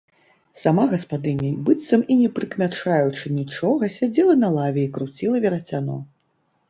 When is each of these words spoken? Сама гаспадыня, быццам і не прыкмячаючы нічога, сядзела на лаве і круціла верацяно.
Сама 0.61 0.83
гаспадыня, 0.93 1.51
быццам 1.67 2.01
і 2.15 2.17
не 2.23 2.29
прыкмячаючы 2.39 3.25
нічога, 3.39 3.93
сядзела 3.97 4.33
на 4.45 4.49
лаве 4.57 4.81
і 4.89 4.91
круціла 4.97 5.35
верацяно. 5.45 5.97